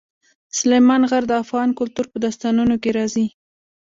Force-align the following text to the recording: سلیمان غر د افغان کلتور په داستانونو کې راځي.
سلیمان 0.57 1.01
غر 1.09 1.23
د 1.27 1.33
افغان 1.43 1.69
کلتور 1.79 2.05
په 2.11 2.17
داستانونو 2.25 2.75
کې 2.81 2.89
راځي. 2.97 3.25